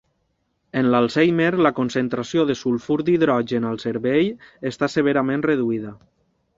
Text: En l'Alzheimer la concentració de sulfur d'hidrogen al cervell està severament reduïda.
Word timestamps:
En 0.79 0.87
l'Alzheimer 0.95 1.49
la 1.65 1.73
concentració 1.81 2.47
de 2.53 2.57
sulfur 2.63 2.99
d'hidrogen 3.11 3.71
al 3.75 3.81
cervell 3.87 4.35
està 4.75 4.93
severament 4.99 5.49
reduïda. 5.53 5.99